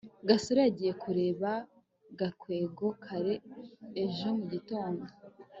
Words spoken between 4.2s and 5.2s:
mu gitondo